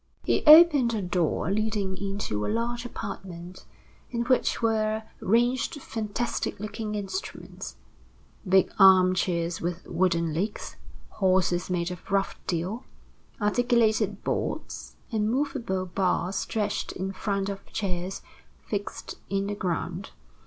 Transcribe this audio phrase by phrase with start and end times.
[0.23, 3.65] He opened a door leading into a large apartment,
[4.09, 7.75] in which were ranged fantastic looking instruments,
[8.49, 10.75] big armchairs with wooden legs,
[11.09, 12.83] horses made of rough deal,
[13.39, 18.23] articulated boards, and movable bars stretched in front of chairs
[18.65, 20.09] fixed in the ground.